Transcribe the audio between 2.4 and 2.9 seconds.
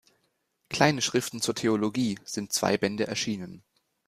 zwei